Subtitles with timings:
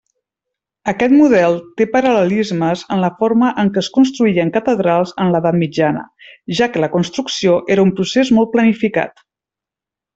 [0.91, 6.05] Aquest model té paral·lelismes en la forma en què es construïen catedrals en l'Edat Mitjana,
[6.63, 9.25] ja que la construcció era un procés molt planificat.